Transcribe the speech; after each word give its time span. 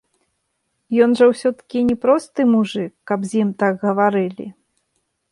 Ён 1.05 1.11
жа 1.19 1.25
ўсё-такі 1.31 1.79
не 1.89 1.95
просты 2.05 2.41
мужык, 2.53 2.91
каб 3.11 3.19
з 3.33 3.43
ім 3.43 3.49
так 3.65 3.73
гаварылі. 3.85 4.47